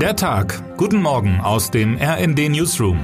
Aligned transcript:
Der 0.00 0.14
Tag. 0.14 0.76
Guten 0.76 1.00
Morgen 1.00 1.40
aus 1.40 1.70
dem 1.70 1.96
RND 1.96 2.50
Newsroom. 2.50 2.98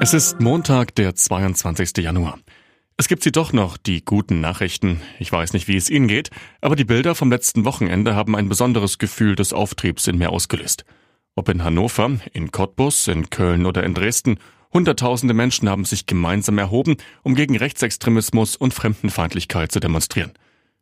Es 0.00 0.14
ist 0.14 0.40
Montag, 0.40 0.94
der 0.94 1.14
22. 1.14 1.98
Januar. 1.98 2.38
Es 2.96 3.08
gibt 3.08 3.22
sie 3.22 3.32
doch 3.32 3.52
noch, 3.52 3.76
die 3.76 4.04
guten 4.04 4.40
Nachrichten. 4.40 5.02
Ich 5.18 5.30
weiß 5.30 5.52
nicht, 5.52 5.68
wie 5.68 5.76
es 5.76 5.90
Ihnen 5.90 6.08
geht, 6.08 6.30
aber 6.62 6.74
die 6.74 6.84
Bilder 6.84 7.14
vom 7.14 7.30
letzten 7.30 7.66
Wochenende 7.66 8.14
haben 8.14 8.34
ein 8.34 8.48
besonderes 8.48 8.96
Gefühl 8.96 9.34
des 9.34 9.52
Auftriebs 9.52 10.06
in 10.06 10.16
mir 10.16 10.30
ausgelöst. 10.30 10.84
Ob 11.34 11.50
in 11.50 11.62
Hannover, 11.62 12.18
in 12.32 12.50
Cottbus, 12.50 13.08
in 13.08 13.28
Köln 13.28 13.66
oder 13.66 13.84
in 13.84 13.92
Dresden, 13.92 14.38
Hunderttausende 14.72 15.32
Menschen 15.32 15.70
haben 15.70 15.84
sich 15.84 16.06
gemeinsam 16.06 16.58
erhoben, 16.58 16.96
um 17.22 17.34
gegen 17.34 17.56
Rechtsextremismus 17.56 18.56
und 18.56 18.74
Fremdenfeindlichkeit 18.74 19.72
zu 19.72 19.80
demonstrieren. 19.80 20.32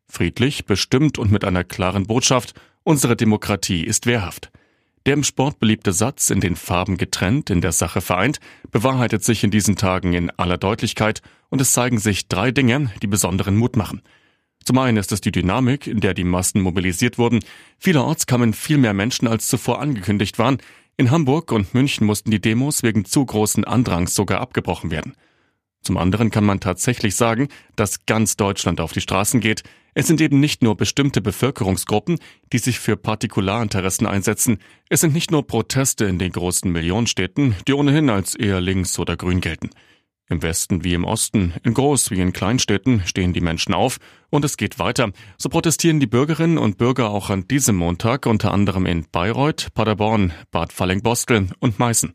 Friedlich, 0.09 0.67
bestimmt 0.67 1.19
und 1.19 1.33
mit 1.33 1.45
einer 1.45 1.65
klaren 1.65 2.07
Botschaft, 2.07 2.55
unsere 2.83 3.17
Demokratie 3.17 3.85
ist 3.85 4.07
wehrhaft. 4.07 4.51
Der 5.07 5.15
im 5.15 5.25
Sport 5.25 5.59
beliebte 5.59 5.93
Satz, 5.93 6.31
in 6.31 6.41
den 6.41 6.57
Farben 6.57 6.97
getrennt, 6.97 7.51
in 7.51 7.61
der 7.61 7.73
Sache 7.73 8.01
vereint, 8.01 8.41
bewahrheitet 8.71 9.23
sich 9.23 9.45
in 9.45 9.51
diesen 9.51 9.77
Tagen 9.77 10.15
in 10.15 10.31
aller 10.31 10.57
Deutlichkeit 10.57 11.21
und 11.51 11.61
es 11.61 11.73
zeigen 11.73 11.99
sich 11.99 12.29
drei 12.29 12.53
Dinge, 12.53 12.91
die 13.03 13.07
besonderen 13.07 13.57
Mut 13.57 13.77
machen. 13.77 14.03
Zum 14.65 14.79
einen 14.79 14.97
ist 14.97 15.13
es 15.13 15.21
die 15.21 15.33
Dynamik, 15.33 15.87
in 15.87 16.01
der 16.01 16.15
die 16.15 16.25
Massen 16.25 16.63
mobilisiert 16.63 17.19
wurden. 17.19 17.41
Vielerorts 17.79 18.27
kamen 18.27 18.55
viel 18.55 18.79
mehr 18.79 18.95
Menschen, 18.95 19.29
als 19.29 19.47
zuvor 19.47 19.81
angekündigt 19.81 20.39
waren. 20.39 20.57
In 20.97 21.11
Hamburg 21.11 21.53
und 21.53 21.75
München 21.75 22.07
mussten 22.07 22.31
die 22.31 22.41
Demos 22.41 22.83
wegen 22.83 23.05
zu 23.05 23.27
großen 23.27 23.65
Andrangs 23.65 24.15
sogar 24.15 24.41
abgebrochen 24.41 24.91
werden. 24.91 25.15
Zum 25.83 25.99
anderen 25.99 26.31
kann 26.31 26.45
man 26.45 26.61
tatsächlich 26.61 27.15
sagen, 27.15 27.49
dass 27.77 28.07
ganz 28.07 28.37
Deutschland 28.37 28.81
auf 28.81 28.93
die 28.93 29.03
Straßen 29.03 29.41
geht. 29.41 29.65
Es 29.95 30.09
sind 30.09 30.21
eben 30.21 30.41
nicht 30.41 30.63
nur 30.63 30.77
bestimmte 30.77 31.21
Bevölkerungsgruppen, 31.21 32.19
die 32.53 32.59
sich 32.59 32.81
für 32.81 32.97
Partikularinteressen 32.97 34.07
einsetzen. 34.07 34.59
Es 34.89 35.01
sind 35.01 35.15
nicht 35.15 35.31
nur 35.31 35.47
Proteste 35.47 36.05
in 36.05 36.19
den 36.19 36.33
großen 36.33 36.71
Millionenstädten, 36.71 37.55
die 37.69 37.75
ohnehin 37.75 38.11
als 38.11 38.35
eher 38.35 38.61
links 38.61 38.99
oder 38.99 39.17
grün 39.17 39.41
gelten. 39.41 39.71
Im 40.29 40.43
Westen 40.43 40.85
wie 40.85 40.95
im 40.95 41.05
Osten, 41.05 41.53
in 41.63 41.75
Groß- 41.75 42.11
wie 42.11 42.21
in 42.21 42.33
Kleinstädten 42.33 43.03
stehen 43.05 43.35
die 43.35 43.43
Menschen 43.43 43.75
auf 43.75 43.99
und 44.31 44.45
es 44.45 44.57
geht 44.57 44.79
weiter. 44.79 45.13
So 45.37 45.49
protestieren 45.49 46.01
die 46.01 46.07
Bürgerinnen 46.07 46.59
und 46.59 46.79
Bürger 46.79 47.11
auch 47.11 47.31
an 47.31 47.47
diesem 47.47 47.77
Montag 47.77 48.27
unter 48.27 48.53
anderem 48.53 48.87
in 48.87 49.07
Bayreuth, 49.13 49.69
Paderborn, 49.75 50.33
Bad 50.51 50.73
Falling-Bostel 50.73 51.49
und 51.61 51.79
Meißen. 51.79 52.15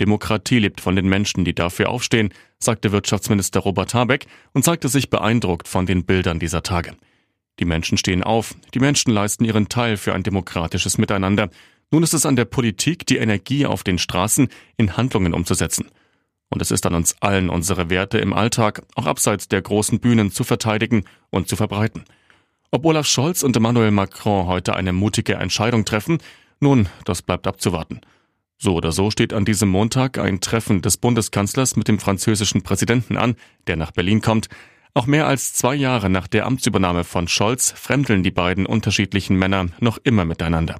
Demokratie 0.00 0.58
lebt 0.58 0.80
von 0.80 0.96
den 0.96 1.08
Menschen, 1.08 1.44
die 1.44 1.54
dafür 1.54 1.88
aufstehen, 1.88 2.32
sagte 2.58 2.92
Wirtschaftsminister 2.92 3.60
Robert 3.60 3.94
Habeck 3.94 4.26
und 4.52 4.64
zeigte 4.64 4.88
sich 4.88 5.10
beeindruckt 5.10 5.68
von 5.68 5.86
den 5.86 6.04
Bildern 6.04 6.38
dieser 6.38 6.62
Tage. 6.62 6.94
Die 7.58 7.64
Menschen 7.64 7.96
stehen 7.96 8.22
auf, 8.22 8.54
die 8.74 8.80
Menschen 8.80 9.12
leisten 9.12 9.44
ihren 9.44 9.68
Teil 9.68 9.96
für 9.96 10.12
ein 10.12 10.22
demokratisches 10.22 10.98
Miteinander. 10.98 11.48
Nun 11.90 12.02
ist 12.02 12.12
es 12.12 12.26
an 12.26 12.36
der 12.36 12.44
Politik, 12.44 13.06
die 13.06 13.16
Energie 13.16 13.64
auf 13.64 13.84
den 13.84 13.98
Straßen 13.98 14.48
in 14.76 14.96
Handlungen 14.96 15.32
umzusetzen. 15.32 15.86
Und 16.50 16.60
es 16.60 16.70
ist 16.70 16.86
an 16.86 16.94
uns 16.94 17.16
allen, 17.20 17.48
unsere 17.48 17.90
Werte 17.90 18.18
im 18.18 18.32
Alltag, 18.32 18.82
auch 18.94 19.06
abseits 19.06 19.48
der 19.48 19.62
großen 19.62 19.98
Bühnen, 19.98 20.30
zu 20.30 20.44
verteidigen 20.44 21.04
und 21.30 21.48
zu 21.48 21.56
verbreiten. 21.56 22.04
Ob 22.70 22.84
Olaf 22.84 23.06
Scholz 23.06 23.42
und 23.42 23.56
Emmanuel 23.56 23.90
Macron 23.90 24.46
heute 24.46 24.76
eine 24.76 24.92
mutige 24.92 25.34
Entscheidung 25.34 25.84
treffen, 25.84 26.18
nun, 26.60 26.88
das 27.04 27.22
bleibt 27.22 27.46
abzuwarten. 27.46 28.00
So 28.58 28.74
oder 28.74 28.92
so 28.92 29.10
steht 29.10 29.32
an 29.32 29.44
diesem 29.44 29.68
Montag 29.68 30.18
ein 30.18 30.40
Treffen 30.40 30.80
des 30.80 30.96
Bundeskanzlers 30.96 31.76
mit 31.76 31.88
dem 31.88 31.98
französischen 31.98 32.62
Präsidenten 32.62 33.16
an, 33.16 33.36
der 33.66 33.76
nach 33.76 33.90
Berlin 33.90 34.22
kommt. 34.22 34.48
Auch 34.94 35.06
mehr 35.06 35.26
als 35.26 35.52
zwei 35.52 35.74
Jahre 35.74 36.08
nach 36.08 36.26
der 36.26 36.46
Amtsübernahme 36.46 37.04
von 37.04 37.28
Scholz 37.28 37.70
fremdeln 37.72 38.22
die 38.22 38.30
beiden 38.30 38.64
unterschiedlichen 38.64 39.36
Männer 39.36 39.66
noch 39.78 39.98
immer 39.98 40.24
miteinander. 40.24 40.76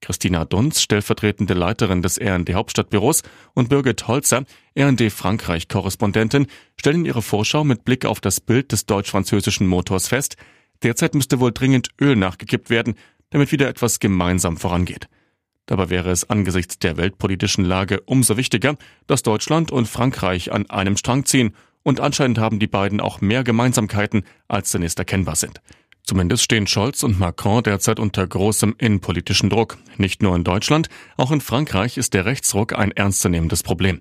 Christina 0.00 0.44
Dunz, 0.44 0.80
stellvertretende 0.80 1.54
Leiterin 1.54 2.00
des 2.00 2.18
RND 2.18 2.54
Hauptstadtbüros, 2.54 3.22
und 3.54 3.68
Birgit 3.68 4.06
Holzer, 4.08 4.44
RND 4.78 5.12
Frankreich-Korrespondentin, 5.12 6.46
stellen 6.76 7.04
ihre 7.04 7.22
Vorschau 7.22 7.64
mit 7.64 7.84
Blick 7.84 8.06
auf 8.06 8.20
das 8.20 8.40
Bild 8.40 8.72
des 8.72 8.86
deutsch-französischen 8.86 9.66
Motors 9.66 10.08
fest. 10.08 10.36
Derzeit 10.82 11.14
müsste 11.14 11.40
wohl 11.40 11.52
dringend 11.52 11.88
Öl 12.00 12.16
nachgekippt 12.16 12.70
werden, 12.70 12.94
damit 13.30 13.52
wieder 13.52 13.68
etwas 13.68 14.00
gemeinsam 14.00 14.56
vorangeht. 14.56 15.08
Dabei 15.70 15.88
wäre 15.88 16.10
es 16.10 16.28
angesichts 16.28 16.80
der 16.80 16.96
weltpolitischen 16.96 17.64
Lage 17.64 18.00
umso 18.00 18.36
wichtiger, 18.36 18.74
dass 19.06 19.22
Deutschland 19.22 19.70
und 19.70 19.86
Frankreich 19.86 20.50
an 20.50 20.68
einem 20.68 20.96
Strang 20.96 21.24
ziehen, 21.26 21.54
und 21.84 22.00
anscheinend 22.00 22.38
haben 22.38 22.58
die 22.58 22.66
beiden 22.66 23.00
auch 23.00 23.20
mehr 23.20 23.44
Gemeinsamkeiten, 23.44 24.24
als 24.48 24.72
zunächst 24.72 24.98
erkennbar 24.98 25.36
sind. 25.36 25.60
Zumindest 26.02 26.42
stehen 26.42 26.66
Scholz 26.66 27.04
und 27.04 27.20
Macron 27.20 27.62
derzeit 27.62 28.00
unter 28.00 28.26
großem 28.26 28.74
innenpolitischen 28.78 29.48
Druck. 29.48 29.78
Nicht 29.96 30.24
nur 30.24 30.34
in 30.34 30.42
Deutschland, 30.42 30.88
auch 31.16 31.30
in 31.30 31.40
Frankreich 31.40 31.98
ist 31.98 32.14
der 32.14 32.24
Rechtsruck 32.24 32.76
ein 32.76 32.90
ernstzunehmendes 32.90 33.62
Problem. 33.62 34.00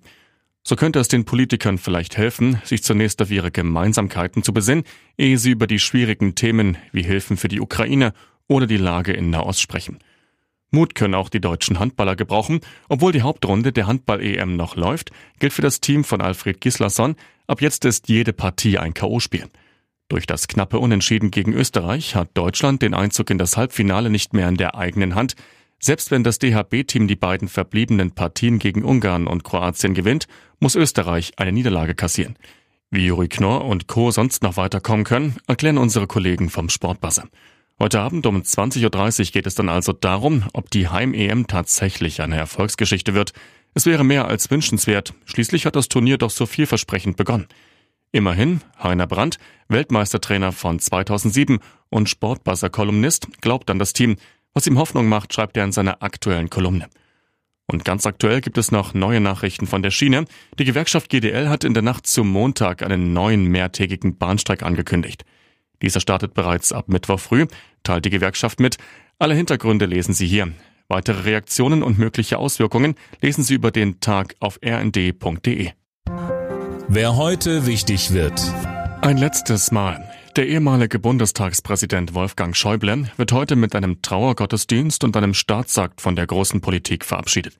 So 0.63 0.75
könnte 0.75 0.97
es 0.97 1.07
den 1.07 1.25
Politikern 1.25 1.77
vielleicht 1.77 2.17
helfen, 2.17 2.59
sich 2.63 2.83
zunächst 2.83 3.21
auf 3.21 3.29
ihre 3.29 3.51
Gemeinsamkeiten 3.51 4.41
zu 4.41 4.53
besinnen, 4.53 4.85
ehe 5.19 5.37
sie 5.37 5.51
über 5.51 5.67
die 5.67 5.77
schwierigen 5.77 6.33
Themen 6.33 6.77
wie 6.91 7.03
Hilfen 7.03 7.37
für 7.37 7.47
die 7.47 7.61
Ukraine 7.61 8.13
oder 8.47 8.65
die 8.65 8.77
Lage 8.77 9.13
in 9.13 9.29
Nahost 9.29 9.61
sprechen. 9.61 9.99
Mut 10.71 10.95
können 10.95 11.15
auch 11.15 11.29
die 11.29 11.41
deutschen 11.41 11.79
Handballer 11.79 12.15
gebrauchen. 12.15 12.61
Obwohl 12.87 13.11
die 13.11 13.21
Hauptrunde 13.21 13.71
der 13.71 13.87
Handball-EM 13.87 14.55
noch 14.55 14.75
läuft, 14.75 15.11
gilt 15.39 15.53
für 15.53 15.61
das 15.61 15.81
Team 15.81 16.03
von 16.03 16.21
Alfred 16.21 16.61
Gislason, 16.61 17.15
ab 17.47 17.61
jetzt 17.61 17.85
ist 17.85 18.09
jede 18.09 18.33
Partie 18.33 18.77
ein 18.77 18.93
K.O.-Spiel. 18.93 19.47
Durch 20.09 20.25
das 20.25 20.47
knappe 20.47 20.79
Unentschieden 20.79 21.29
gegen 21.29 21.53
Österreich 21.53 22.15
hat 22.15 22.29
Deutschland 22.33 22.81
den 22.81 22.93
Einzug 22.93 23.29
in 23.29 23.37
das 23.37 23.57
Halbfinale 23.57 24.09
nicht 24.09 24.33
mehr 24.33 24.49
in 24.49 24.57
der 24.57 24.75
eigenen 24.75 25.15
Hand. 25.15 25.35
Selbst 25.79 26.11
wenn 26.11 26.23
das 26.23 26.39
DHB-Team 26.39 27.07
die 27.07 27.15
beiden 27.15 27.47
verbliebenen 27.47 28.11
Partien 28.11 28.59
gegen 28.59 28.83
Ungarn 28.83 29.27
und 29.27 29.43
Kroatien 29.43 29.93
gewinnt, 29.93 30.27
muss 30.59 30.75
Österreich 30.75 31.33
eine 31.37 31.51
Niederlage 31.51 31.95
kassieren. 31.95 32.35
Wie 32.91 33.05
Juri 33.05 33.27
Knorr 33.27 33.65
und 33.65 33.87
Co. 33.87 34.09
sonst 34.09 34.41
noch 34.41 34.57
weiterkommen 34.57 35.05
können, 35.05 35.37
erklären 35.47 35.77
unsere 35.77 36.07
Kollegen 36.07 36.49
vom 36.49 36.69
Sportbuzzer. 36.69 37.27
Heute 37.81 38.01
Abend 38.01 38.25
um 38.25 38.41
20.30 38.41 39.19
Uhr 39.19 39.31
geht 39.31 39.47
es 39.47 39.55
dann 39.55 39.69
also 39.69 39.93
darum, 39.93 40.43
ob 40.51 40.69
die 40.69 40.89
Heim-EM 40.89 41.47
tatsächlich 41.47 42.21
eine 42.21 42.35
Erfolgsgeschichte 42.35 43.13
wird. 43.13 43.31
Es 43.73 43.85
wäre 43.85 44.03
mehr 44.03 44.27
als 44.27 44.51
wünschenswert. 44.51 45.13
Schließlich 45.23 45.65
hat 45.65 45.77
das 45.77 45.87
Turnier 45.87 46.17
doch 46.17 46.29
so 46.29 46.45
vielversprechend 46.45 47.15
begonnen. 47.15 47.47
Immerhin, 48.11 48.59
Heiner 48.83 49.07
Brandt, 49.07 49.37
Weltmeistertrainer 49.69 50.51
von 50.51 50.79
2007 50.79 51.59
und 51.89 52.09
Sportbuzzer-Kolumnist, 52.09 53.39
glaubt 53.39 53.69
an 53.69 53.79
das 53.79 53.93
Team. 53.93 54.17
Was 54.53 54.67
ihm 54.67 54.77
Hoffnung 54.77 55.07
macht, 55.07 55.33
schreibt 55.33 55.55
er 55.55 55.63
in 55.63 55.71
seiner 55.71 56.03
aktuellen 56.03 56.49
Kolumne. 56.49 56.89
Und 57.65 57.85
ganz 57.85 58.05
aktuell 58.05 58.41
gibt 58.41 58.57
es 58.57 58.73
noch 58.73 58.93
neue 58.93 59.21
Nachrichten 59.21 59.67
von 59.67 59.83
der 59.83 59.91
Schiene. 59.91 60.25
Die 60.57 60.65
Gewerkschaft 60.65 61.09
GDL 61.09 61.47
hat 61.47 61.63
in 61.63 61.73
der 61.73 61.83
Nacht 61.83 62.07
zum 62.07 62.29
Montag 62.29 62.83
einen 62.83 63.13
neuen 63.13 63.45
mehrtägigen 63.45 64.17
Bahnstreik 64.17 64.63
angekündigt. 64.63 65.23
Dieser 65.81 65.99
startet 65.99 66.33
bereits 66.33 66.71
ab 66.71 66.89
Mittwoch 66.89 67.19
früh, 67.19 67.47
teilt 67.83 68.05
die 68.05 68.09
Gewerkschaft 68.09 68.59
mit. 68.59 68.77
Alle 69.17 69.35
Hintergründe 69.35 69.85
lesen 69.85 70.13
Sie 70.13 70.27
hier. 70.27 70.51
Weitere 70.87 71.21
Reaktionen 71.21 71.83
und 71.83 71.99
mögliche 71.99 72.37
Auswirkungen 72.39 72.95
lesen 73.21 73.43
Sie 73.43 73.53
über 73.53 73.71
den 73.71 73.99
Tag 73.99 74.35
auf 74.39 74.59
rnd.de. 74.65 75.71
Wer 76.87 77.15
heute 77.15 77.67
wichtig 77.67 78.11
wird. 78.13 78.41
Ein 79.01 79.17
letztes 79.17 79.71
Mal. 79.71 80.09
Der 80.35 80.47
ehemalige 80.47 80.99
Bundestagspräsident 80.99 82.13
Wolfgang 82.13 82.55
Schäuble 82.55 83.11
wird 83.17 83.31
heute 83.31 83.55
mit 83.55 83.75
einem 83.75 84.01
Trauergottesdienst 84.01 85.03
und 85.03 85.15
einem 85.15 85.33
Staatsakt 85.33 86.01
von 86.01 86.15
der 86.15 86.27
großen 86.27 86.61
Politik 86.61 87.05
verabschiedet. 87.05 87.57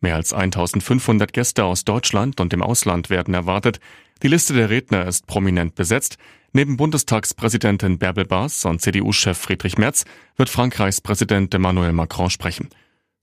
Mehr 0.00 0.16
als 0.16 0.32
1500 0.32 1.32
Gäste 1.32 1.64
aus 1.64 1.84
Deutschland 1.84 2.40
und 2.40 2.52
dem 2.52 2.62
Ausland 2.62 3.10
werden 3.10 3.34
erwartet. 3.34 3.78
Die 4.22 4.28
Liste 4.28 4.54
der 4.54 4.70
Redner 4.70 5.06
ist 5.06 5.26
prominent 5.26 5.74
besetzt. 5.74 6.16
Neben 6.52 6.76
Bundestagspräsidentin 6.76 7.98
Bärbel 7.98 8.24
Baas 8.24 8.64
und 8.64 8.80
CDU-Chef 8.80 9.36
Friedrich 9.36 9.78
Merz 9.78 10.04
wird 10.36 10.48
Frankreichs 10.48 11.00
Präsident 11.00 11.52
Emmanuel 11.52 11.92
Macron 11.92 12.30
sprechen. 12.30 12.68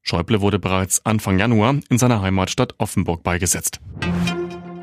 Schäuble 0.02 0.42
wurde 0.42 0.60
bereits 0.60 1.06
Anfang 1.06 1.40
Januar 1.40 1.80
in 1.90 1.98
seiner 1.98 2.22
Heimatstadt 2.22 2.76
Offenburg 2.80 3.24
beigesetzt. 3.24 3.80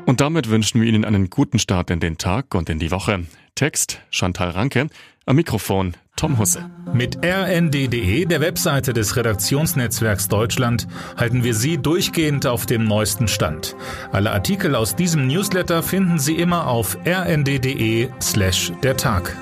Und 0.07 0.19
damit 0.19 0.49
wünschen 0.49 0.81
wir 0.81 0.87
Ihnen 0.87 1.05
einen 1.05 1.29
guten 1.29 1.59
Start 1.59 1.91
in 1.91 1.99
den 1.99 2.17
Tag 2.17 2.55
und 2.55 2.69
in 2.69 2.79
die 2.79 2.89
Woche. 2.89 3.25
Text 3.53 4.01
Chantal 4.09 4.49
Ranke, 4.49 4.87
am 5.27 5.35
Mikrofon 5.35 5.93
Tom 6.15 6.39
Husse. 6.39 6.65
Mit 6.93 7.19
rnd.de, 7.23 8.25
der 8.25 8.41
Webseite 8.41 8.93
des 8.93 9.15
Redaktionsnetzwerks 9.15 10.29
Deutschland, 10.29 10.87
halten 11.15 11.43
wir 11.43 11.53
Sie 11.53 11.77
durchgehend 11.77 12.47
auf 12.47 12.65
dem 12.65 12.85
neuesten 12.85 13.27
Stand. 13.27 13.75
Alle 14.11 14.31
Artikel 14.31 14.73
aus 14.73 14.95
diesem 14.95 15.27
Newsletter 15.27 15.83
finden 15.83 16.17
Sie 16.17 16.35
immer 16.35 16.67
auf 16.67 16.97
rnd.de 17.05 18.09
slash 18.19 18.71
der 18.81 18.97
Tag. 18.97 19.37